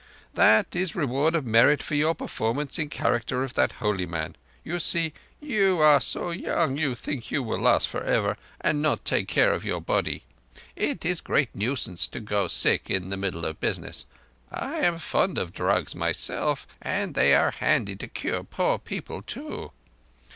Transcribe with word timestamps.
"That 0.33 0.75
is 0.75 0.95
reward 0.95 1.35
of 1.35 1.45
merit 1.45 1.83
for 1.83 1.93
your 1.93 2.15
performance 2.15 2.79
in 2.79 2.89
character 2.89 3.43
of 3.43 3.53
that 3.53 3.73
holy 3.73 4.07
man. 4.07 4.35
You 4.63 4.79
see, 4.79 5.13
you 5.39 5.77
are 5.77 6.01
so 6.01 6.31
young 6.31 6.75
you 6.75 6.95
think 6.95 7.29
you 7.29 7.43
will 7.43 7.59
last 7.59 7.87
for 7.87 8.01
ever 8.03 8.35
and 8.59 8.81
not 8.81 9.05
take 9.05 9.27
care 9.27 9.53
of 9.53 9.63
your 9.63 9.79
body. 9.79 10.23
It 10.75 11.05
is 11.05 11.21
great 11.21 11.53
nuisance 11.53 12.07
to 12.07 12.19
go 12.19 12.47
sick 12.47 12.89
in 12.89 13.09
the 13.09 13.15
middle 13.15 13.45
of 13.45 13.59
business. 13.59 14.07
I 14.51 14.77
am 14.79 14.97
fond 14.97 15.37
of 15.37 15.53
drugs 15.53 15.93
myself, 15.93 16.65
and 16.81 17.13
they 17.13 17.35
are 17.35 17.51
handy 17.51 17.95
to 17.97 18.07
cure 18.07 18.43
poor 18.43 18.79
people 18.79 19.21
too. 19.21 19.71